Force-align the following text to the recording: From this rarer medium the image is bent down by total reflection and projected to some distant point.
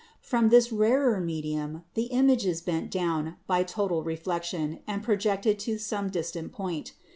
From 0.23 0.49
this 0.49 0.71
rarer 0.71 1.19
medium 1.19 1.83
the 1.93 2.05
image 2.05 2.43
is 2.43 2.59
bent 2.59 2.89
down 2.89 3.35
by 3.45 3.61
total 3.63 4.01
reflection 4.03 4.79
and 4.87 5.03
projected 5.03 5.59
to 5.69 5.77
some 5.77 6.09
distant 6.09 6.51
point. 6.51 6.93